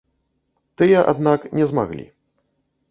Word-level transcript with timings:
Тыя, 0.81 1.03
аднак 1.13 1.47
не 1.59 1.65
змаглі. 1.75 2.05